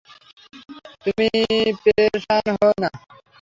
তুমি 1.03 1.27
পেরেশান 1.83 2.45
হয়ো 2.53 2.73
না! 2.81 2.89